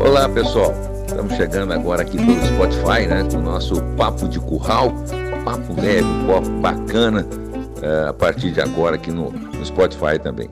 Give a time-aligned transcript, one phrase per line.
[0.00, 0.74] Olá pessoal,
[1.06, 3.26] estamos chegando agora aqui pelo Spotify, né?
[3.30, 4.92] Com o nosso Papo de Curral,
[5.44, 7.26] papo leve, papo bacana,
[7.82, 10.50] é, a partir de agora aqui no, no Spotify também.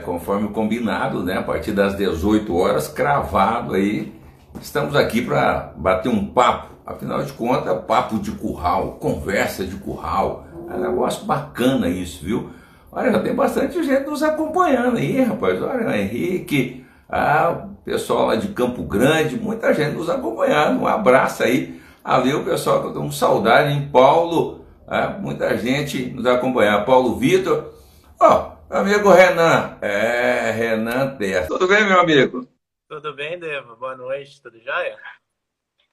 [0.00, 1.36] É, conforme combinado, né?
[1.36, 4.12] A partir das 18 horas, cravado aí.
[4.60, 6.70] Estamos aqui para bater um papo.
[6.86, 10.46] Afinal de contas, papo de curral, conversa de curral.
[10.68, 12.50] É um negócio bacana isso, viu?
[12.90, 15.62] Olha, já tem bastante gente nos acompanhando aí, rapaz.
[15.62, 20.80] Olha, Henrique, ah, pessoal lá de Campo Grande, muita gente nos acompanhando.
[20.80, 21.80] Um abraço aí.
[22.02, 26.86] Ali o pessoal que eu tô com saudade em Paulo, ah, muita gente nos acompanhando.
[26.86, 27.72] Paulo Vitor.
[28.18, 29.78] Ó, amigo Renan.
[29.82, 31.48] É, Renan Terra.
[31.48, 32.46] Tudo bem, meu amigo?
[32.88, 33.74] Tudo bem, Deva?
[33.74, 34.96] Boa noite, tudo jóia?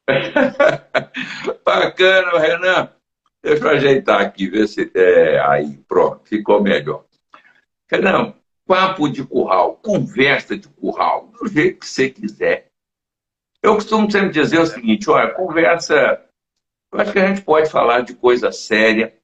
[1.65, 2.93] Bacana, Renan.
[3.41, 4.91] Deixa eu ajeitar aqui, ver se.
[4.93, 7.05] É, aí, pronto, ficou melhor.
[7.89, 8.33] Renan,
[8.65, 12.71] papo de curral, conversa de curral, do jeito que você quiser.
[13.61, 16.23] Eu costumo sempre dizer o seguinte: olha, conversa.
[16.91, 19.16] Eu acho que a gente pode falar de coisa séria,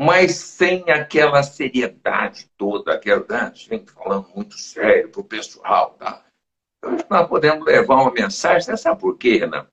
[0.00, 5.90] mas sem aquela seriedade toda, aquela né, gente falando muito sério para o pessoal.
[5.98, 6.24] Tá?
[6.82, 8.62] Eu acho que nós podemos levar uma mensagem.
[8.62, 9.66] Você sabe por quê, Renan?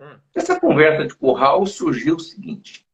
[0.00, 0.20] Hum.
[0.32, 2.86] Essa conversa de curral surgiu o seguinte.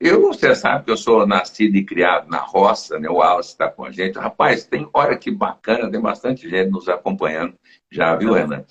[0.00, 3.06] Eu, você sabe que eu sou nascido e criado na roça, né?
[3.10, 4.18] O Wallace está com a gente.
[4.18, 7.58] Rapaz, tem hora que bacana, tem bastante gente nos acompanhando.
[7.90, 8.64] Já viu, Renan?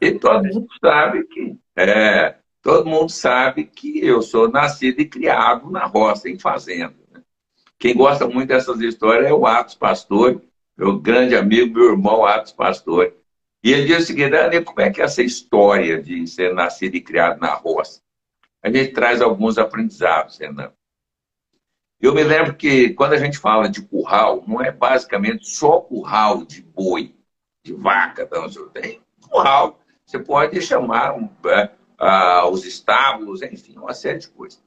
[0.00, 5.70] E todo mundo sabe que é, todo mundo sabe que eu sou nascido e criado
[5.70, 6.94] na roça, em fazenda.
[7.10, 7.22] Né?
[7.78, 10.40] Quem gosta muito dessas histórias é o Atos Pastor,
[10.76, 13.12] meu grande amigo, meu irmão Atos Pastor.
[13.62, 17.00] E ele disse o seguinte, como é que é essa história de ser nascido e
[17.00, 18.00] criado na roça?
[18.62, 20.72] a gente traz alguns aprendizados, Renan.
[22.00, 26.44] Eu me lembro que quando a gente fala de curral, não é basicamente só curral
[26.44, 27.14] de boi,
[27.64, 29.80] de vaca, não, tem curral.
[30.04, 31.28] Você pode chamar um,
[32.02, 34.62] uh, os estábulos, enfim, uma série de coisas.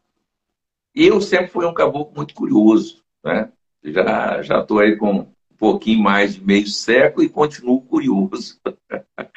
[0.96, 3.52] E eu sempre fui um caboclo muito curioso, né?
[3.84, 8.60] Já já estou aí com um pouquinho mais de meio século e continuo curioso.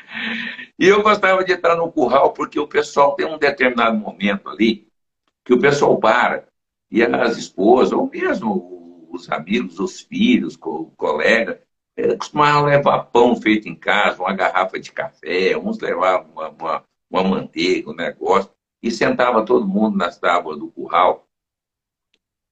[0.81, 4.87] E eu gostava de entrar no curral porque o pessoal tem um determinado momento ali
[5.45, 6.47] que o pessoal para
[6.89, 11.61] e as esposas, ou mesmo os amigos, os filhos, o colega,
[12.17, 17.23] costumavam levar pão feito em casa, uma garrafa de café, uns levavam uma, uma, uma
[17.23, 18.51] manteiga, um negócio,
[18.83, 21.27] e sentava todo mundo nas tábuas do curral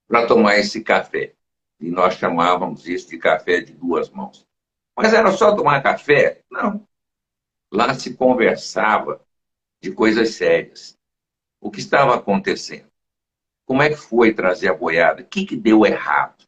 [0.09, 1.35] para tomar esse café.
[1.79, 4.47] E nós chamávamos isso de café de duas mãos.
[4.97, 6.43] Mas era só tomar café?
[6.51, 6.87] Não.
[7.71, 9.21] Lá se conversava
[9.81, 10.99] de coisas sérias.
[11.61, 12.91] O que estava acontecendo?
[13.67, 15.23] Como é que foi trazer a boiada?
[15.23, 16.47] O que, que deu errado?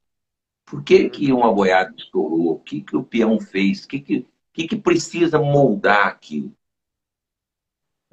[0.65, 2.53] Por que, que uma boiada estourou?
[2.53, 3.85] O que, que o peão fez?
[3.85, 6.55] O que, que, que, que precisa moldar aquilo?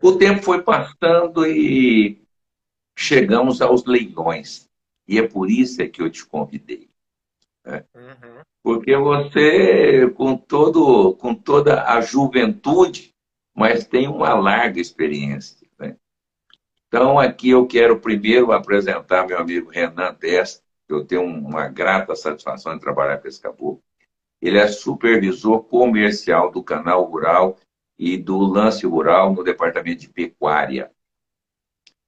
[0.01, 2.21] O tempo foi passando e
[2.95, 4.69] chegamos aos leilões.
[5.07, 6.89] E é por isso é que eu te convidei.
[7.63, 7.83] Né?
[7.93, 8.41] Uhum.
[8.63, 13.13] Porque você, com, todo, com toda a juventude,
[13.53, 15.67] mas tem uma larga experiência.
[15.77, 15.95] Né?
[16.87, 22.15] Então, aqui eu quero primeiro apresentar meu amigo Renan Testa, que eu tenho uma grata
[22.15, 23.83] satisfação de trabalhar com esse caboclo.
[24.41, 27.57] Ele é supervisor comercial do Canal Rural
[27.97, 30.91] e do Lance Rural no Departamento de Pecuária.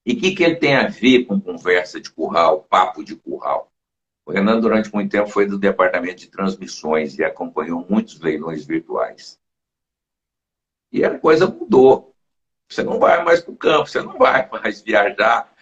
[0.06, 3.72] E o que, que ele tem a ver com conversa de curral, papo de curral?
[4.26, 9.40] O Renan, durante muito tempo, foi do departamento de transmissões e acompanhou muitos leilões virtuais.
[10.92, 12.14] E a coisa mudou.
[12.70, 15.54] Você não vai mais para o campo, você não vai mais viajar,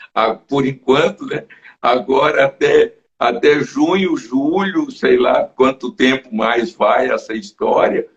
[0.47, 1.46] por enquanto, né?
[1.80, 8.09] Agora, até, até junho, julho, sei lá quanto tempo mais vai essa história,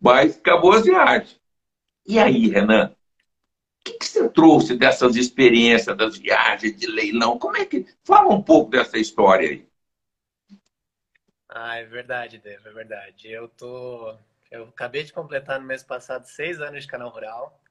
[0.00, 1.40] mas acabou as viagens.
[2.08, 2.86] E aí, Renan?
[2.90, 7.38] O que, que você trouxe dessas experiências, das viagens de leilão?
[7.38, 7.84] Como é que.
[8.02, 9.68] Fala um pouco dessa história aí.
[11.50, 13.30] Ah, é verdade, Dave, é verdade.
[13.30, 14.16] Eu tô.
[14.50, 17.62] Eu acabei de completar no mês passado seis anos de canal rural.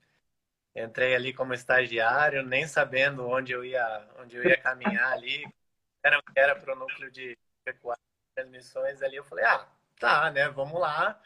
[0.76, 5.44] Entrei ali como estagiário, nem sabendo onde eu ia, onde eu ia caminhar ali.
[6.04, 7.36] Era era para o núcleo de
[7.66, 8.00] pecuária
[8.36, 9.16] transmissões ali.
[9.16, 9.68] Eu falei, ah,
[10.00, 10.48] tá, né?
[10.50, 11.20] Vamos lá.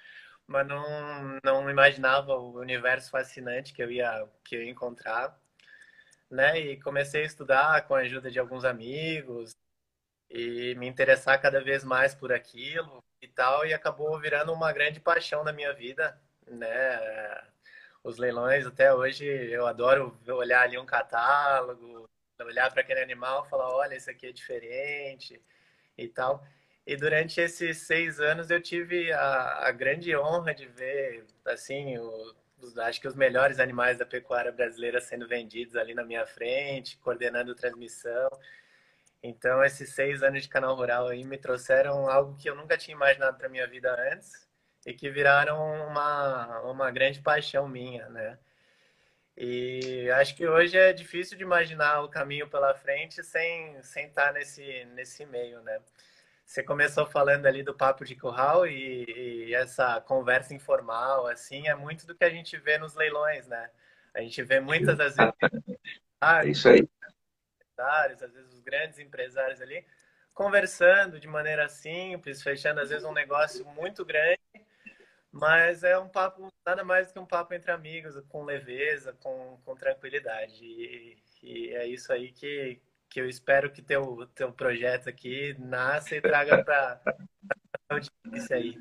[0.51, 5.39] Mas não, não imaginava o universo fascinante que eu ia, que eu ia encontrar.
[6.30, 6.59] Né?
[6.59, 9.56] E comecei a estudar com a ajuda de alguns amigos,
[10.31, 15.00] e me interessar cada vez mais por aquilo e tal, e acabou virando uma grande
[15.00, 17.00] paixão na minha vida, né?
[18.04, 22.09] Os leilões até hoje eu adoro olhar ali um catálogo,
[22.39, 25.39] olhar para aquele animal, falar, olha, esse aqui é diferente
[25.97, 26.44] e tal.
[26.86, 32.36] E durante esses seis anos eu tive a, a grande honra de ver, assim, o,
[32.60, 36.98] os, acho que os melhores animais da pecuária brasileira sendo vendidos ali na minha frente,
[36.98, 38.30] coordenando transmissão.
[39.24, 42.95] Então, esses seis anos de canal rural aí me trouxeram algo que eu nunca tinha
[42.95, 44.48] imaginado para minha vida antes
[44.86, 48.38] e que viraram uma, uma grande paixão minha, né?
[49.38, 54.33] E acho que hoje é difícil de imaginar o caminho pela frente sem, sem estar
[54.33, 55.80] nesse, nesse meio, né?
[56.51, 61.75] Você começou falando ali do papo de curral e, e, essa conversa informal, assim, é
[61.75, 63.69] muito do que a gente vê nos leilões, né?
[64.13, 65.33] A gente vê muitas das vezes...
[66.21, 66.86] É isso aí.
[67.77, 69.86] Às vezes os grandes empresários ali,
[70.33, 74.42] conversando de maneira simples, fechando às vezes um negócio muito grande,
[75.31, 79.57] mas é um papo, nada mais do que um papo entre amigos, com leveza, com,
[79.63, 80.65] com tranquilidade.
[80.65, 82.81] E, e é isso aí que,
[83.12, 87.02] que eu espero que teu, teu projeto aqui nasça e traga para
[87.90, 88.74] a audiência aí.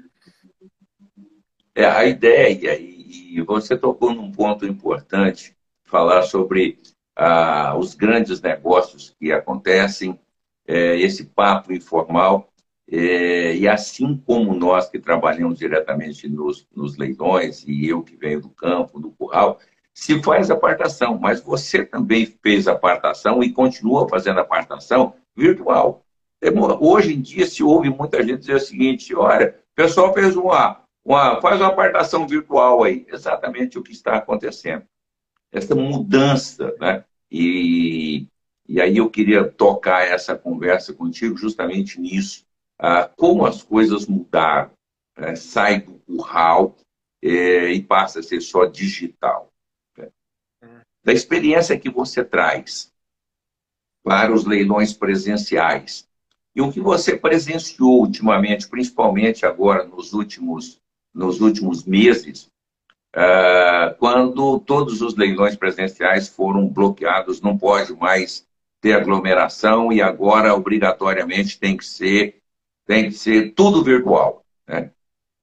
[1.75, 6.79] É, a ideia, e você tocou num ponto importante, falar sobre
[7.17, 10.19] ah, os grandes negócios que acontecem,
[10.67, 12.53] é, esse papo informal,
[12.88, 18.41] é, e assim como nós que trabalhamos diretamente nos, nos leilões, e eu que venho
[18.41, 19.59] do campo, do curral,
[19.94, 26.04] se faz apartação, mas você também fez apartação e continua fazendo apartação virtual.
[26.81, 30.82] Hoje em dia se ouve muita gente dizer o seguinte, olha, o pessoal fez uma,
[31.04, 33.06] uma, faz uma apartação virtual aí.
[33.08, 34.84] Exatamente o que está acontecendo.
[35.52, 37.04] Essa mudança, né?
[37.31, 38.26] E,
[38.66, 42.44] e aí eu queria tocar essa conversa contigo justamente nisso.
[42.78, 44.70] Ah, como as coisas mudaram.
[45.19, 45.34] Né?
[45.34, 46.76] Sai do curral
[47.22, 49.50] é, e passa a ser só digital
[51.02, 52.93] da experiência que você traz
[54.02, 56.08] para os leilões presenciais
[56.55, 60.81] e o que você presenciou ultimamente, principalmente agora nos últimos,
[61.14, 62.50] nos últimos meses,
[63.14, 68.47] uh, quando todos os leilões presenciais foram bloqueados, não pode mais
[68.81, 72.43] ter aglomeração e agora obrigatoriamente tem que ser,
[72.87, 74.44] tem que ser tudo virtual.
[74.67, 74.91] Né?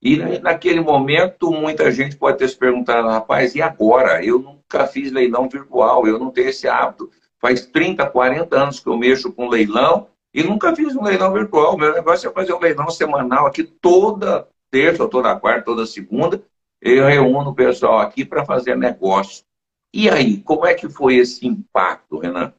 [0.02, 4.24] E naquele momento, muita gente pode ter se perguntado, rapaz, e agora?
[4.24, 7.10] Eu nunca fiz leilão virtual, eu não tenho esse hábito.
[7.40, 11.76] Faz 30, 40 anos que eu mexo com leilão e nunca fiz um leilão virtual.
[11.78, 16.42] Meu negócio é fazer um leilão semanal aqui toda terça, toda quarta, toda segunda.
[16.80, 19.44] Eu reúno o pessoal aqui para fazer negócio.
[19.92, 22.52] E aí, como é que foi esse impacto, Renan?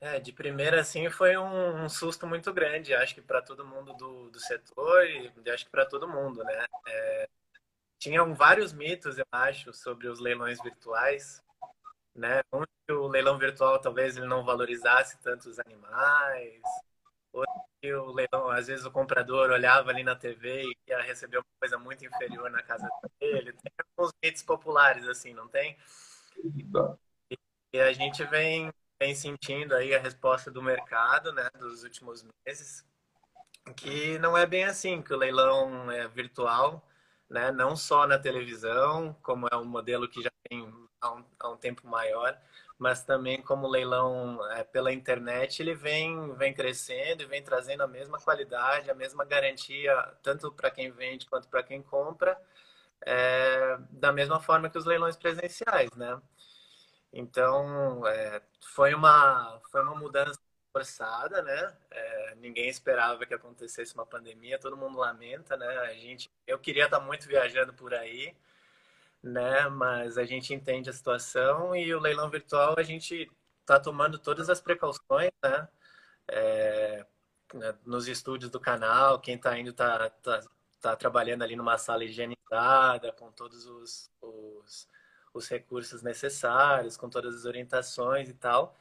[0.00, 3.92] É, de primeira, assim, foi um, um susto muito grande, acho que para todo mundo
[3.94, 6.64] do, do setor e acho que para todo mundo, né?
[6.86, 7.28] É,
[7.98, 11.42] tinham vários mitos, eu acho, sobre os leilões virtuais,
[12.14, 12.42] né?
[12.52, 16.62] Um que o leilão virtual talvez ele não valorizasse tanto os animais,
[17.32, 21.38] outro que o leilão, às vezes o comprador olhava ali na TV e ia receber
[21.38, 22.88] uma coisa muito inferior na casa
[23.20, 23.52] dele.
[23.52, 25.76] Tem alguns mitos populares, assim, não tem?
[27.72, 32.82] E a gente vem vem sentindo aí a resposta do mercado, né, dos últimos meses,
[33.76, 36.82] que não é bem assim, que o leilão é virtual,
[37.28, 41.48] né, não só na televisão, como é um modelo que já tem há um, há
[41.50, 42.38] um tempo maior,
[42.78, 47.86] mas também como leilão é, pela internet, ele vem, vem crescendo e vem trazendo a
[47.86, 52.38] mesma qualidade, a mesma garantia, tanto para quem vende quanto para quem compra,
[53.02, 56.20] é, da mesma forma que os leilões presenciais, né?
[57.12, 58.42] Então, é,
[58.74, 60.38] foi, uma, foi uma mudança
[60.76, 61.72] forçada, né?
[61.90, 65.66] É, ninguém esperava que acontecesse uma pandemia, todo mundo lamenta, né?
[65.78, 68.34] A gente, eu queria estar muito viajando por aí,
[69.22, 69.68] né?
[69.68, 73.30] Mas a gente entende a situação e o leilão virtual a gente
[73.62, 75.68] está tomando todas as precauções, né?
[76.28, 77.06] É,
[77.54, 80.42] né, nos estúdios do canal, quem está indo está tá,
[80.80, 84.88] tá trabalhando ali numa sala higienizada, com todos os, os
[85.36, 88.74] os recursos necessários, com todas as orientações e tal.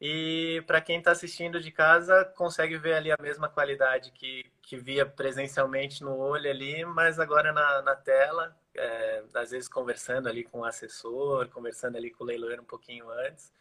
[0.00, 4.76] E para quem está assistindo de casa, consegue ver ali a mesma qualidade que, que
[4.76, 10.42] via presencialmente no olho ali, mas agora na, na tela, é, às vezes conversando ali
[10.42, 13.52] com o assessor, conversando ali com o leiloeiro um pouquinho antes,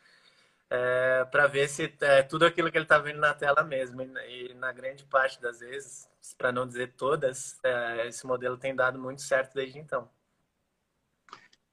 [0.69, 4.01] é, para ver se é tudo aquilo que ele está vendo na tela mesmo.
[4.01, 8.73] E, e, na grande parte das vezes, para não dizer todas, é, esse modelo tem
[8.73, 10.09] dado muito certo desde então.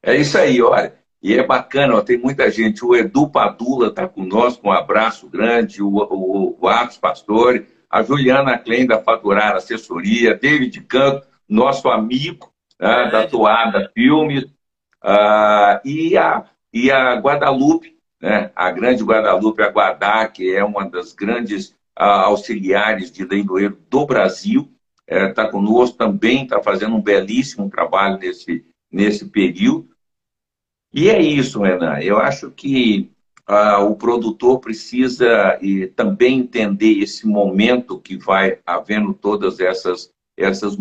[0.02, 1.05] É isso aí, olha.
[1.26, 2.84] E é bacana, ó, tem muita gente.
[2.84, 5.82] O Edu Padula está conosco, um abraço grande.
[5.82, 12.54] O, o, o Atos Pastore, a Juliana Klein da Faturar Assessoria, David Canto, nosso amigo,
[12.80, 14.44] né, da Toada Filmes,
[15.04, 21.12] uh, e, a, e a Guadalupe, né, a grande Guadalupe Aguadá, que é uma das
[21.12, 24.70] grandes uh, auxiliares de leiloeiro do Brasil,
[25.08, 29.88] está é, conosco também, está fazendo um belíssimo trabalho nesse, nesse período.
[30.96, 32.00] E é isso, Renan.
[32.00, 33.10] Eu acho que
[33.46, 40.74] ah, o produtor precisa e, também entender esse momento que vai havendo todas essas, essas,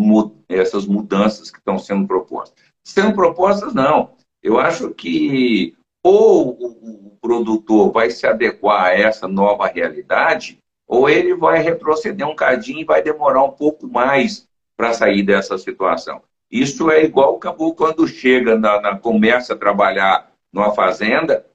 [0.48, 2.58] essas mudanças que estão sendo propostas.
[2.82, 4.12] Sendo propostas, não.
[4.42, 11.36] Eu acho que ou o, produtor vai se adequar a essa nova realidade, ou ele
[11.36, 16.22] vai retroceder um cadinho e vai demorar um pouco mais para sair dessa situação.
[16.52, 21.46] Isso é igual o caboclo quando chega, na, na, começa a trabalhar numa fazenda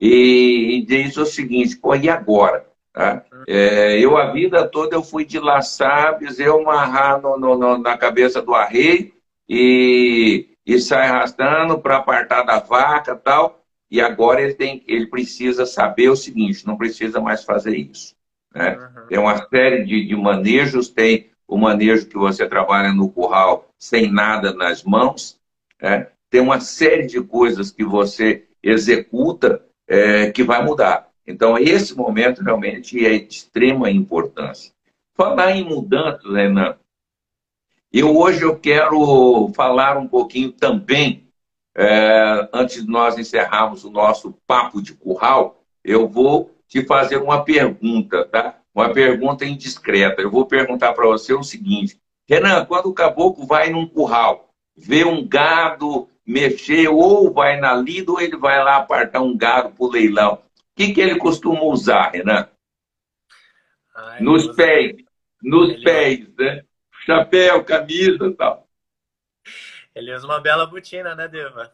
[0.00, 2.66] e, e diz o seguinte, pô, e agora?
[2.92, 3.24] Tá?
[3.46, 8.42] É, eu a vida toda eu fui dilaçar, eu amarrar no, no, no, na cabeça
[8.42, 9.12] do arreio
[9.48, 13.62] e, e sai arrastando para apartar da vaca tal.
[13.90, 18.14] E agora ele, tem, ele precisa saber o seguinte, não precisa mais fazer isso.
[18.54, 18.76] Né?
[18.76, 19.06] Uhum.
[19.08, 24.10] Tem uma série de, de manejos, tem o manejo que você trabalha no curral sem
[24.10, 25.36] nada nas mãos,
[25.82, 26.06] né?
[26.30, 31.08] tem uma série de coisas que você executa é, que vai mudar.
[31.26, 34.72] Então, esse momento realmente é de extrema importância.
[35.14, 36.76] Falar em mudança, Renan,
[37.92, 41.28] eu hoje eu quero falar um pouquinho também,
[41.76, 47.44] é, antes de nós encerrarmos o nosso papo de curral, eu vou te fazer uma
[47.44, 48.59] pergunta, tá?
[48.74, 50.22] Uma pergunta indiscreta.
[50.22, 55.04] Eu vou perguntar para você o seguinte: Renan, quando o caboclo vai num curral, vê
[55.04, 59.84] um gado mexer, ou vai na lida, ou ele vai lá apartar um gado para
[59.84, 60.34] o leilão.
[60.34, 60.40] O
[60.76, 62.48] que, que ele costuma usar, Renan?
[63.94, 64.96] Ai, nos pés,
[65.42, 65.82] nos ele...
[65.82, 66.62] pés, né?
[67.04, 68.68] Chapéu, camisa e tal.
[69.94, 71.72] Ele usa uma bela botina, né, Deva?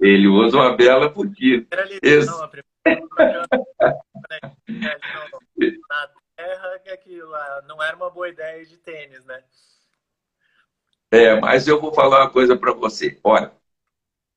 [0.00, 1.64] Ele usa uma bela botina.
[2.02, 2.26] Esse...
[2.26, 3.46] Não, a primeira...
[6.42, 9.42] terra que aquilo lá não era uma boa ideia de tênis, né?
[11.10, 13.18] É, mas eu vou falar uma coisa para você.
[13.22, 13.52] Olha,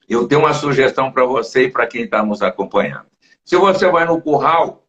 [0.07, 3.07] eu tenho uma sugestão para você e para quem está nos acompanhando.
[3.43, 4.85] Se você vai no curral,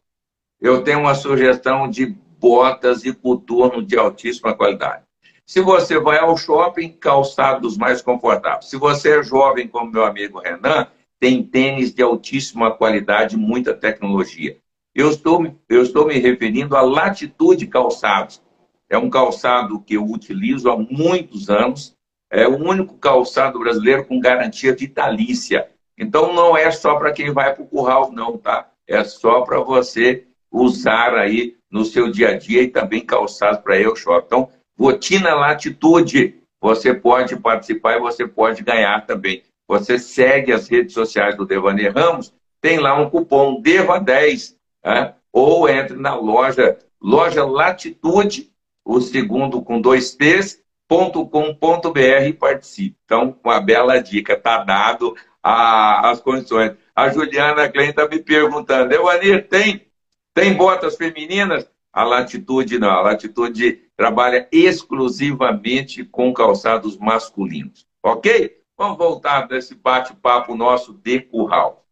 [0.59, 5.03] eu tenho uma sugestão de botas e coturno de altíssima qualidade.
[5.45, 8.65] Se você vai ao shopping, calçados mais confortáveis.
[8.65, 10.87] Se você é jovem, como meu amigo Renan,
[11.19, 14.59] tem tênis de altíssima qualidade, muita tecnologia.
[14.97, 18.41] Eu estou, eu estou me referindo à Latitude Calçados.
[18.89, 21.95] É um calçado que eu utilizo há muitos anos
[22.29, 25.69] é o único calçado brasileiro com garantia vitalícia.
[25.97, 28.69] Então não é só para quem vai para o curral, não, tá?
[28.87, 33.79] É só para você usar aí no seu dia a dia e também calçados para
[33.79, 34.25] eu shopping.
[34.25, 39.43] Então, Rotina Latitude, você pode participar e você pode ganhar também.
[39.67, 44.56] Você segue as redes sociais do Devaney Ramos, tem lá um cupom DEVA10,
[44.87, 45.15] né?
[45.33, 48.49] ou entre na loja, loja Latitude,
[48.85, 52.97] o segundo com dois T's, com.br e participe.
[53.03, 56.71] Então, uma bela dica, está dado a, as condições.
[56.95, 59.85] A Juliana Klein está me perguntando, Evanir, tem,
[60.33, 61.69] tem botas femininas?
[61.91, 67.85] A Latitude não, a Latitude trabalha exclusivamente com calçados masculinos.
[68.01, 68.55] Ok?
[68.77, 71.85] Vamos voltar desse bate-papo nosso de curral.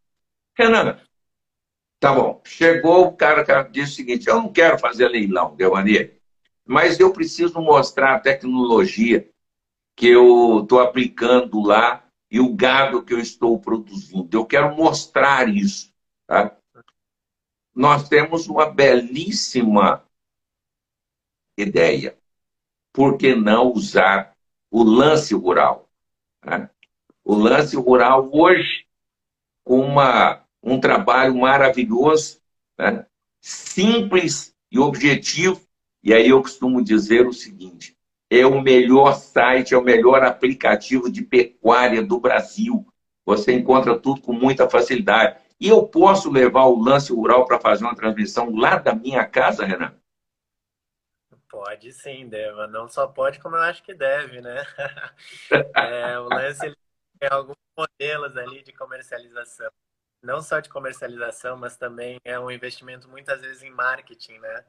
[0.56, 0.98] Renan,
[2.00, 2.40] tá bom.
[2.44, 6.16] Chegou o cara que disse o seguinte: eu não quero fazer leilão, Delvanir
[6.66, 9.30] mas eu preciso mostrar a tecnologia
[9.94, 14.36] que eu estou aplicando lá e o gado que eu estou produzindo.
[14.36, 15.94] Eu quero mostrar isso.
[16.26, 16.54] Tá?
[17.72, 20.04] Nós temos uma belíssima
[21.56, 22.18] ideia.
[22.92, 24.36] Por que não usar
[24.68, 25.88] o lance rural?
[26.40, 26.68] Tá?
[27.24, 28.86] O lance rural hoje,
[29.62, 32.40] com uma, um trabalho maravilhoso,
[32.76, 33.06] né?
[33.40, 35.60] simples e objetivo,
[36.02, 37.96] e aí eu costumo dizer o seguinte:
[38.28, 42.84] é o melhor site, é o melhor aplicativo de pecuária do Brasil.
[43.24, 45.38] Você encontra tudo com muita facilidade.
[45.58, 49.64] E eu posso levar o lance rural para fazer uma transmissão lá da minha casa,
[49.64, 49.94] Renan?
[51.48, 52.66] Pode sim, Deva.
[52.66, 54.62] Não só pode, como eu acho que deve, né?
[55.74, 56.76] é, o lance
[57.18, 59.70] tem alguns modelos ali de comercialização.
[60.26, 64.64] Não só de comercialização, mas também é um investimento muitas vezes em marketing, né?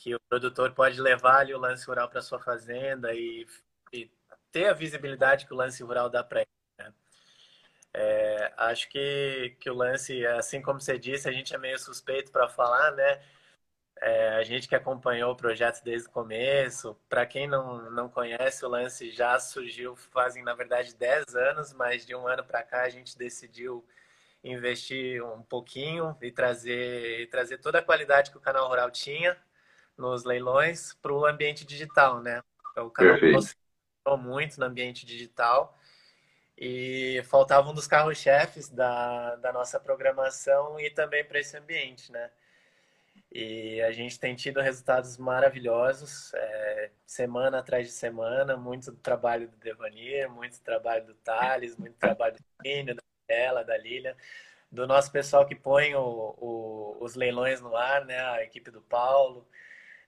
[0.00, 3.46] que o produtor pode levar ali o lance rural para sua fazenda e,
[3.92, 4.10] e,
[4.50, 6.50] ter a visibilidade que o lance rural dá para ele.
[6.78, 6.94] Né?
[7.92, 12.32] É, acho que, que o lance, assim como você disse, a gente é meio suspeito
[12.32, 13.22] para falar, né?
[14.02, 18.64] É, a gente que acompanhou o projeto desde o começo, para quem não, não conhece,
[18.64, 22.82] o lance já surgiu fazem, na verdade, 10 anos, mas de um ano para cá
[22.84, 23.86] a gente decidiu
[24.42, 29.36] investir um pouquinho e trazer, e trazer toda a qualidade que o canal rural tinha
[29.96, 32.42] nos leilões para o ambiente digital, né?
[32.70, 35.76] Então, o canal funcionou muito no ambiente digital
[36.56, 42.30] e faltava um dos carros-chefes da, da nossa programação e também para esse ambiente, né?
[43.32, 49.56] E a gente tem tido resultados maravilhosos, é, semana atrás de semana, muito trabalho do
[49.56, 54.14] Devanir, muito trabalho do Thales, muito trabalho do Tínio, da Ela, da Lilian,
[54.70, 58.20] do nosso pessoal que põe o, o, os leilões no ar, né?
[58.20, 59.46] A equipe do Paulo,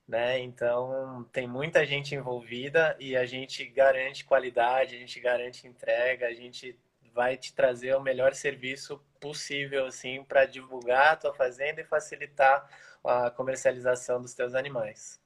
[0.06, 0.38] né?
[0.38, 6.34] Então tem muita gente envolvida e a gente garante qualidade, a gente garante entrega, a
[6.34, 6.78] gente
[7.14, 12.68] vai te trazer o melhor serviço possível assim para divulgar a tua fazenda e facilitar
[13.04, 15.20] a comercialização dos teus animais.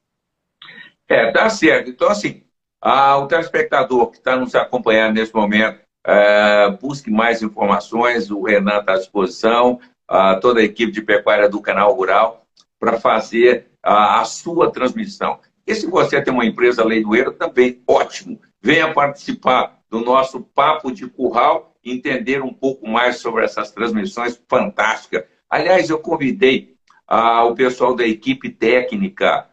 [1.09, 1.91] É, tá certo.
[1.91, 2.45] Então, assim,
[2.81, 8.79] a, o telespectador que está nos acompanhando nesse momento, é, busque mais informações, o Renan
[8.79, 12.47] está à disposição, a, toda a equipe de pecuária do Canal Rural,
[12.79, 15.41] para fazer a, a, sua transmissão.
[15.67, 18.41] E se você tem uma empresa leiloeira, também ótimo.
[18.63, 25.25] Venha participar do nosso Papo de Curral, entender um pouco mais sobre essas transmissões fantásticas.
[25.51, 26.77] Aliás, eu convidei
[27.09, 29.49] o pessoal da equipe técnica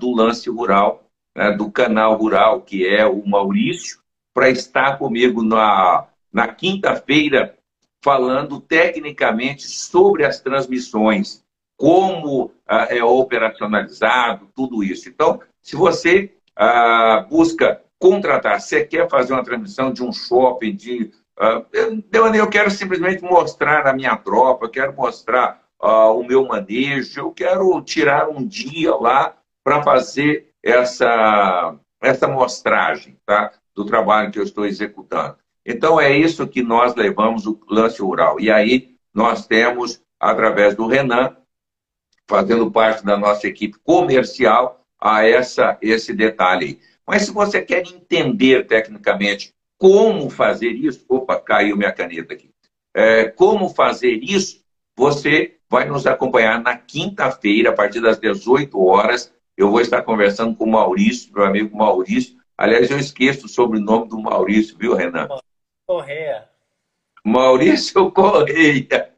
[0.00, 1.04] do Lance Rural,
[1.36, 4.03] né, do canal Rural, que é o Maurício,
[4.34, 7.56] para estar comigo na, na quinta-feira
[8.02, 11.42] falando tecnicamente sobre as transmissões,
[11.78, 15.08] como ah, é operacionalizado, tudo isso.
[15.08, 21.10] Então, se você ah, busca contratar, você quer fazer uma transmissão de um shopping, de.
[21.36, 21.66] Uh,
[22.12, 27.32] eu, eu quero simplesmente mostrar a minha tropa, quero mostrar uh, o meu manejo, eu
[27.32, 33.52] quero tirar um dia lá para fazer essa, essa mostragem tá?
[33.74, 35.36] Do trabalho que eu estou executando.
[35.64, 38.38] Então, é isso que nós levamos o lance rural.
[38.38, 41.36] E aí, nós temos, através do Renan,
[42.28, 46.80] fazendo parte da nossa equipe comercial, a essa, esse detalhe aí.
[47.06, 52.50] Mas se você quer entender tecnicamente como fazer isso, opa, caiu minha caneta aqui.
[52.94, 54.64] É, como fazer isso,
[54.96, 59.30] você vai nos acompanhar na quinta-feira, a partir das 18 horas.
[59.56, 62.36] Eu vou estar conversando com o Maurício, meu amigo Maurício.
[62.56, 65.28] Aliás, eu esqueço o sobrenome do Maurício, viu, Renan?
[65.86, 66.48] Correia.
[67.24, 69.12] Maurício Correia.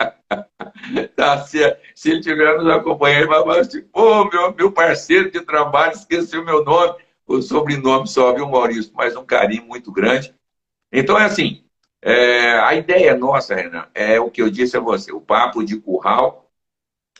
[1.14, 1.58] tá, se,
[1.94, 5.92] se ele estiver nos acompanhando, ele vai falar assim: pô, meu, meu parceiro de trabalho
[5.92, 8.92] esqueceu meu nome, o sobrenome só, viu, Maurício?
[8.94, 10.34] Mas um carinho muito grande.
[10.92, 11.64] Então, é assim:
[12.00, 15.78] é, a ideia nossa, Renan, é o que eu disse a você: o papo de
[15.78, 16.50] curral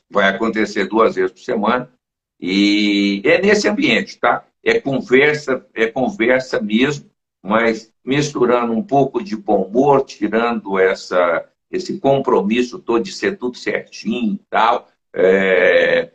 [0.08, 1.92] vai acontecer duas vezes por semana.
[2.38, 4.46] E é nesse ambiente, tá?
[4.66, 7.08] É conversa, é conversa mesmo,
[7.40, 13.56] mas misturando um pouco de bom humor, tirando essa, esse compromisso todo de ser tudo
[13.56, 16.10] certinho e tal, é,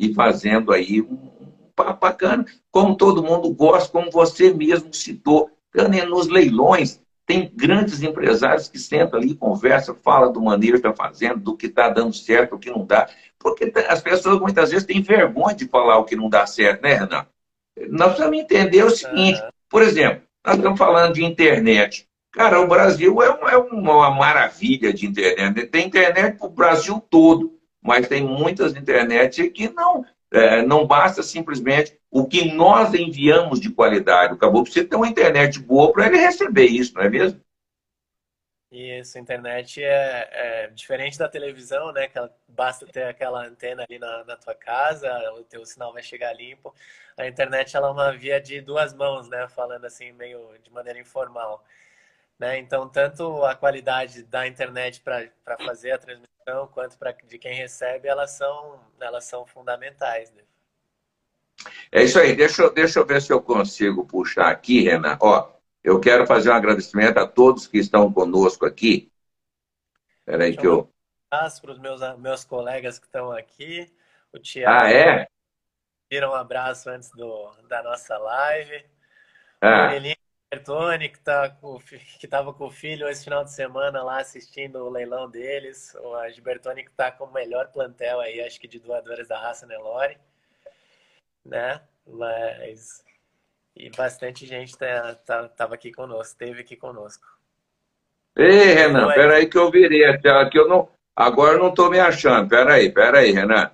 [0.00, 1.42] e fazendo aí um,
[1.76, 5.50] papo bacana, como todo mundo gosta, como você mesmo citou.
[6.08, 11.56] Nos leilões, tem grandes empresários que sentam ali, conversam, falam do manejo da fazenda, do
[11.56, 13.06] que está dando certo, o que não dá.
[13.38, 16.94] Porque as pessoas muitas vezes têm vergonha de falar o que não dá certo, né,
[16.94, 17.26] Renan?
[17.88, 22.06] Nós precisamos entender o seguinte: por exemplo, nós estamos falando de internet.
[22.32, 25.66] Cara, o Brasil é uma, é uma maravilha de internet.
[25.66, 31.22] Tem internet para o Brasil todo, mas tem muitas internet que não, é, não basta
[31.22, 34.34] simplesmente o que nós enviamos de qualidade.
[34.34, 37.40] O caboclo precisa ter uma internet boa para ele receber isso, não é mesmo?
[38.72, 42.08] Isso, a internet é, é, diferente da televisão, né?
[42.08, 46.32] Que basta ter aquela antena ali na, na, tua casa, o teu sinal vai chegar
[46.32, 46.74] limpo.
[47.14, 49.46] A internet ela é uma via de duas mãos, né?
[49.48, 51.62] Falando assim, meio de maneira informal.
[52.38, 52.58] Né?
[52.60, 58.08] Então, tanto a qualidade da internet para fazer a transmissão, quanto para de quem recebe,
[58.08, 60.32] elas são, elas são fundamentais.
[60.32, 60.42] Né?
[61.92, 62.34] É isso aí.
[62.34, 65.18] Deixa, eu, deixa eu ver se eu consigo puxar aqui, Renan.
[65.20, 69.10] Ó, eu quero fazer um agradecimento a todos que estão conosco aqui.
[70.20, 70.90] Espera aí que eu...
[71.32, 73.90] Um abraço para os meus, meus colegas que estão aqui.
[74.32, 74.84] O Tiago.
[74.84, 75.26] Ah, é?
[76.10, 78.84] Tira um abraço antes do, da nossa live.
[79.60, 79.88] Ah.
[79.88, 80.16] O Elinho
[80.50, 81.56] Bertoni, que tá
[82.22, 85.94] estava com o filho esse final de semana lá assistindo o leilão deles.
[85.94, 89.66] O Gilbertoni que está com o melhor plantel aí, acho que de doadores da raça
[89.66, 90.18] Nelore
[91.44, 91.80] né?
[92.06, 93.04] Mas
[93.76, 97.26] e bastante gente tá, tá, tava aqui conosco, esteve aqui conosco.
[98.36, 99.14] Ei, Renan, Oi.
[99.14, 102.48] peraí que eu virei aqui, eu não, agora eu não estou me achando.
[102.48, 103.70] Peraí, peraí, Renan.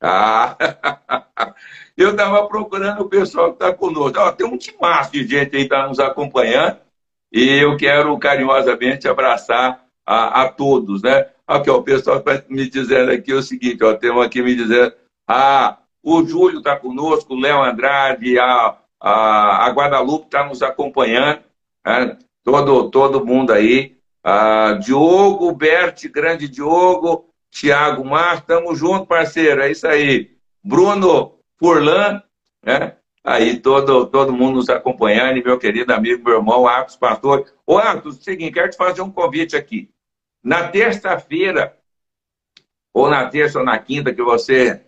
[0.00, 0.56] Ah,
[1.96, 4.18] eu estava procurando o pessoal que está conosco.
[4.18, 6.78] Ó, tem um timaço de gente aí que está nos acompanhando
[7.32, 11.30] e eu quero carinhosamente abraçar a, a todos, né?
[11.46, 14.54] Aqui, ó, o pessoal está me dizendo aqui o seguinte, ó, tem um aqui me
[14.54, 14.94] dizendo,
[15.28, 21.42] ah, o Júlio está conosco, o Léo Andrade, a, a, a Guadalupe está nos acompanhando,
[21.84, 22.18] né?
[22.42, 23.96] todo, todo mundo aí.
[24.22, 30.36] Ah, Diogo, Bert, grande Diogo, Tiago Mar, estamos juntos, parceiro, é isso aí.
[30.62, 32.22] Bruno Furlan,
[32.62, 32.96] né?
[33.24, 37.52] Aí todo, todo mundo nos acompanhando, e meu querido amigo, meu irmão, Atos Pastor.
[37.66, 39.90] Ô, Atos, seguinte, quero te fazer um convite aqui.
[40.42, 41.76] Na terça-feira,
[42.94, 44.86] ou na terça ou na quinta, que você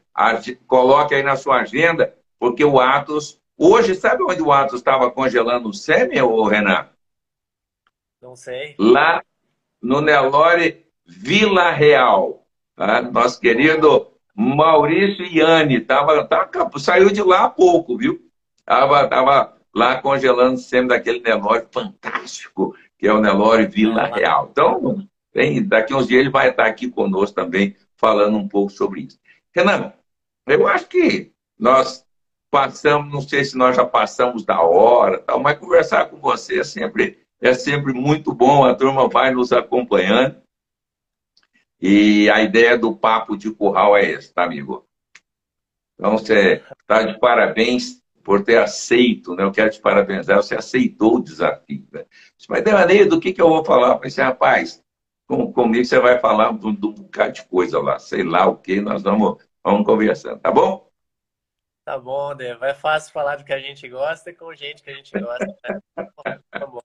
[0.66, 3.40] coloque aí na sua agenda, porque o Atos.
[3.60, 6.88] Hoje, sabe onde o Atos estava congelando o sêmen, ô Renan?
[8.22, 8.76] Não sei.
[8.78, 9.20] Lá
[9.82, 12.46] no Nelore Vila Real.
[12.76, 13.02] Tá?
[13.02, 18.30] Nosso querido Maurício Iane tava, tava, saiu de lá há pouco, viu?
[18.64, 24.48] Tava, tava lá congelando o sêmen daquele Nelore fantástico, que é o Nelore Vila Real.
[24.52, 29.00] Então, tem, daqui uns dias ele vai estar aqui conosco também, falando um pouco sobre
[29.00, 29.18] isso.
[29.52, 29.92] Renan,
[30.46, 32.06] eu acho que nós
[32.50, 36.64] passamos, não sei se nós já passamos da hora, tal, mas conversar com você é
[36.64, 40.36] sempre, é sempre muito bom, a turma vai nos acompanhando.
[41.80, 44.84] E a ideia do papo de curral é essa, tá, amigo?
[45.94, 49.44] Então, você está de parabéns por ter aceito, né?
[49.44, 51.86] Eu quero te parabenizar, você aceitou o desafio.
[51.92, 52.04] Né?
[52.48, 53.88] Mas, Demaneia, do que, que eu vou falar?
[53.88, 54.84] Eu falei assim, rapaz,
[55.26, 58.80] com, comigo você vai falar de um bocado de coisa lá, sei lá o que,
[58.80, 60.87] nós vamos, vamos conversando, tá bom?
[61.88, 62.66] Tá bom, Devo.
[62.66, 65.46] É fácil falar do que a gente gosta com gente que a gente gosta.
[65.46, 65.80] Né?
[66.50, 66.82] tá bom.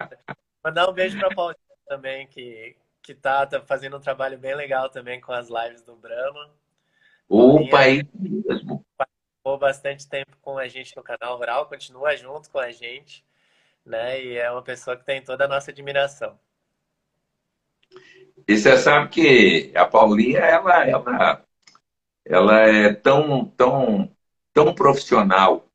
[0.63, 4.89] Mandar um beijo para Paulinha também, que, que tá, tá, fazendo um trabalho bem legal
[4.89, 6.49] também com as lives do Brahma.
[7.27, 8.85] Opa, é mesmo.
[8.95, 13.25] Passou bastante tempo com a gente no canal Rural, continua junto com a gente,
[13.85, 14.23] né?
[14.23, 16.39] E é uma pessoa que tem toda a nossa admiração.
[18.47, 21.45] E você sabe que a Paulinha, ela, ela,
[22.25, 24.12] ela é tão, tão,
[24.53, 25.67] tão profissional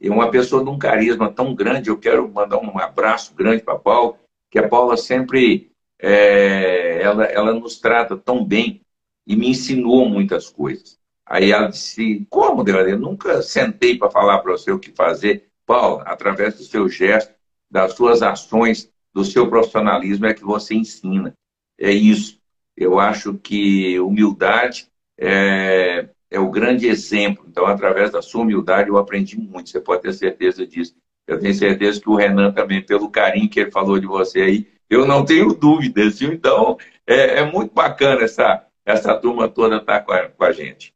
[0.00, 1.90] e uma pessoa de um carisma tão grande.
[1.90, 4.18] Eu quero mandar um abraço grande para a Paula,
[4.50, 8.80] que a Paula sempre é, ela, ela nos trata tão bem
[9.26, 10.98] e me ensinou muitas coisas.
[11.26, 12.88] Aí ela disse: Como, Deus?
[12.88, 15.48] Eu nunca sentei para falar para você o que fazer.
[15.66, 17.34] Paulo, através do seu gesto,
[17.70, 21.34] das suas ações, do seu profissionalismo, é que você ensina
[21.78, 22.40] é isso.
[22.76, 27.44] Eu acho que humildade é, é o grande exemplo.
[27.48, 29.70] Então, através da sua humildade, eu aprendi muito.
[29.70, 30.96] Você pode ter certeza disso.
[31.26, 34.68] Eu tenho certeza que o Renan também, pelo carinho que ele falou de você aí,
[34.88, 36.18] eu não tenho dúvidas.
[36.18, 36.32] Viu?
[36.32, 40.52] Então, é, é, muito bacana essa, essa turma toda estar tá com a, com a
[40.52, 40.94] gente.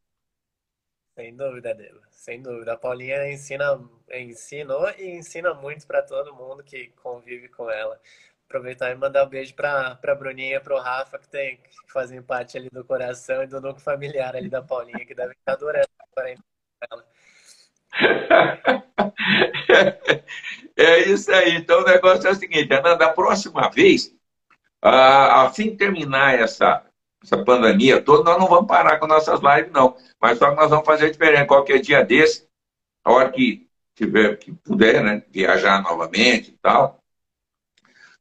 [1.15, 2.01] Sem dúvida, Dela.
[2.09, 2.73] Sem dúvida.
[2.73, 3.79] A Paulinha ensina,
[4.11, 7.99] ensinou e ensina muito para todo mundo que convive com ela
[8.53, 12.21] aproveitar e mandar um beijo para a Bruninha, para o Rafa, que, tem, que fazem
[12.21, 15.87] parte ali do coração e do núcleo familiar ali da Paulinha, que deve estar adorando
[16.91, 17.05] ela.
[20.75, 21.55] É isso aí.
[21.55, 24.11] Então o negócio é o seguinte, Ana, da próxima vez,
[24.81, 26.83] assim terminar essa,
[27.23, 29.95] essa pandemia toda, nós não vamos parar com nossas lives, não.
[30.19, 31.47] Mas só que nós vamos fazer diferente.
[31.47, 32.47] Qualquer dia desse,
[33.05, 37.02] a hora que tiver, que puder, né, viajar novamente e tal,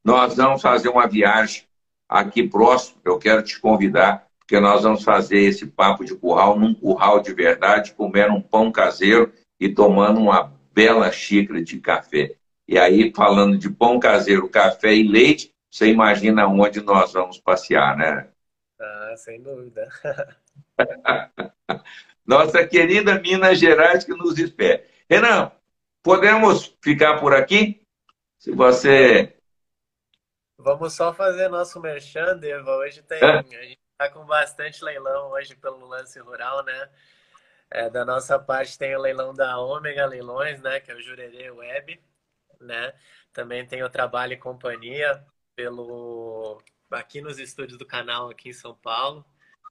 [0.04, 1.64] nós vamos fazer uma viagem
[2.08, 3.00] aqui próximo.
[3.04, 7.32] Eu quero te convidar, porque nós vamos fazer esse papo de curral num curral de
[7.32, 12.34] verdade, comendo um pão caseiro e tomando uma bela xícara de café.
[12.66, 17.96] E aí, falando de pão caseiro, café e leite, você imagina onde nós vamos passear,
[17.96, 18.28] né?
[18.80, 19.88] Ah, sem dúvida.
[22.26, 24.84] Nossa querida Minas Gerais que nos espera.
[25.08, 25.50] Renan,
[26.02, 27.80] podemos ficar por aqui?
[28.38, 29.34] Se você
[30.62, 32.76] Vamos só fazer nosso merchan, Deva.
[32.76, 33.18] Hoje tem.
[33.20, 33.38] É.
[33.38, 36.88] A gente está com bastante leilão hoje pelo lance rural, né?
[37.68, 40.78] É, da nossa parte tem o leilão da Ômega Leilões, né?
[40.78, 42.00] Que é o Jurerê Web,
[42.60, 42.94] né?
[43.32, 48.74] Também tem o Trabalho e Companhia pelo aqui nos estúdios do canal aqui em São
[48.76, 49.24] Paulo,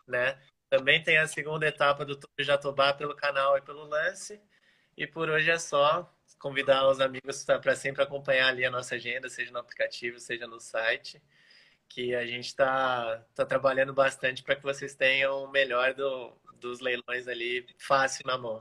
[0.05, 0.37] né?
[0.69, 4.41] Também tem a segunda etapa do Tour Jatobá pelo canal e pelo lance.
[4.97, 9.29] E por hoje é só convidar os amigos para sempre acompanhar ali a nossa agenda,
[9.29, 11.21] seja no aplicativo, seja no site,
[11.87, 16.79] que a gente está tá trabalhando bastante para que vocês tenham o melhor do, dos
[16.79, 18.59] leilões ali fácil na mão.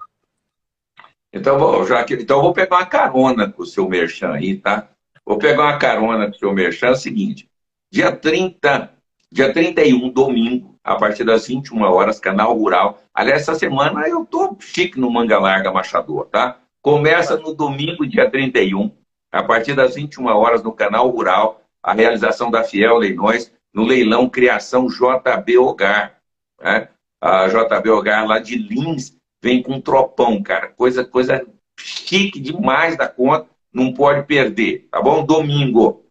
[1.33, 4.90] Então, vou, já que, então, vou pegar uma carona com o seu merchan aí, tá?
[5.25, 6.88] Vou pegar uma carona com o seu merchan.
[6.88, 7.49] É o seguinte:
[7.90, 9.00] dia 30
[9.33, 13.01] dia 31, domingo, a partir das 21 horas, canal Rural.
[13.14, 16.59] Aliás, essa semana eu tô chique no Manga Larga Machador, tá?
[16.83, 18.90] Começa no domingo, dia 31,
[19.31, 24.29] a partir das 21 horas, no canal Rural, a realização da Fiel Leilões, no leilão
[24.29, 26.16] Criação JB Hogar.
[26.61, 26.88] Né?
[27.21, 30.69] A JB Hogar lá de Lins vem com um tropão, cara.
[30.69, 31.47] Coisa, coisa
[31.79, 35.25] chique demais da conta, não pode perder, tá bom?
[35.25, 36.05] Domingo.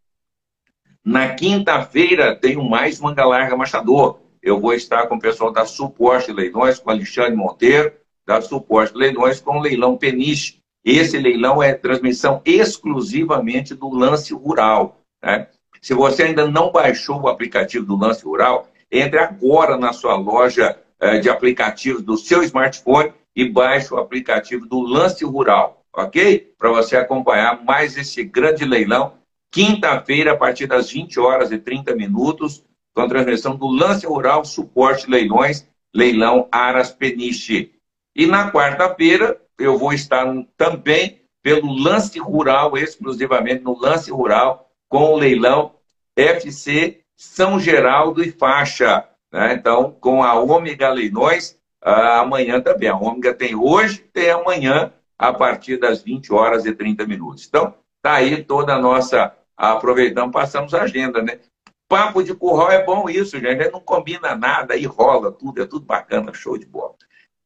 [1.10, 4.19] Na quinta-feira tem o mais Manga Larga Machador.
[4.43, 7.91] Eu vou estar com o pessoal da Suporte Leilões, com Alexandre Monteiro,
[8.28, 10.60] da Suporte Leilões, com o Leilão Peniche.
[10.86, 15.02] Esse leilão é transmissão exclusivamente do lance rural.
[15.24, 15.48] Né?
[15.82, 20.78] Se você ainda não baixou o aplicativo do lance rural, entre agora na sua loja
[21.00, 26.54] eh, de aplicativos do seu smartphone e baixe o aplicativo do Lance Rural, ok?
[26.56, 29.13] Para você acompanhar mais esse grande leilão.
[29.51, 34.45] Quinta-feira, a partir das 20 horas e 30 minutos, com a transmissão do Lance Rural
[34.45, 37.71] Suporte Leilões, leilão Aras Peniche.
[38.15, 45.13] E na quarta-feira, eu vou estar também pelo Lance Rural, exclusivamente no Lance Rural, com
[45.13, 45.75] o leilão
[46.15, 49.05] FC São Geraldo e Faixa.
[49.31, 49.53] Né?
[49.53, 52.89] Então, com a Ômega Leilões, amanhã também.
[52.89, 57.45] A Ômega tem hoje, tem amanhã, a partir das 20 horas e 30 minutos.
[57.47, 59.33] Então, tá aí toda a nossa.
[59.60, 61.41] Aproveitamos, passamos a agenda, né?
[61.86, 63.69] Papo de curral é bom isso, gente.
[63.69, 66.95] Não combina nada, aí rola tudo, é tudo bacana, show de bola.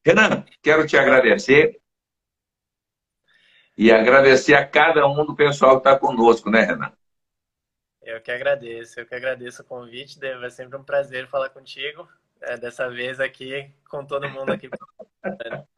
[0.05, 1.81] Renan, quero te agradecer.
[3.75, 6.93] E agradecer a cada um do pessoal que está conosco, né, Renan?
[8.03, 10.45] Eu que agradeço, eu que agradeço o convite, Dave.
[10.45, 12.07] É sempre um prazer falar contigo.
[12.41, 14.69] É, dessa vez aqui, com todo mundo aqui.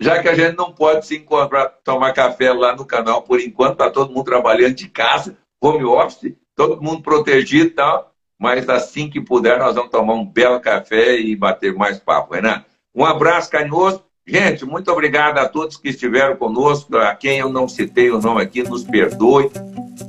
[0.00, 3.72] Já que a gente não pode se encontrar, tomar café lá no canal por enquanto,
[3.72, 8.12] está todo mundo trabalhando de casa, home office, todo mundo protegido e tal.
[8.38, 12.64] Mas assim que puder, nós vamos tomar um belo café e bater mais papo, Renan.
[12.94, 14.04] Um abraço carinhoso.
[14.24, 16.96] Gente, muito obrigado a todos que estiveram conosco.
[16.96, 19.50] A quem eu não citei o nome aqui, nos perdoe.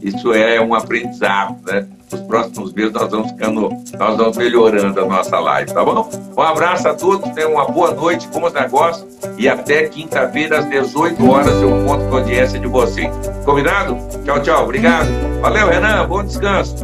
[0.02, 1.88] Isso é um aprendizado, né?
[2.12, 6.10] Nos próximos meses nós vamos ficando, nós vamos melhorando a nossa live, tá bom?
[6.36, 9.06] Um abraço a todos, tenham uma boa noite, bons negócios
[9.38, 13.10] e até quinta-feira às 18 horas eu conto com a audiência de vocês.
[13.46, 13.98] Combinado?
[14.26, 14.64] Tchau, tchau.
[14.64, 15.08] Obrigado.
[15.42, 16.08] Valeu, Renan.
[16.08, 16.76] Bom descanso.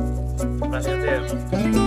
[0.59, 1.85] Valeu, Deus.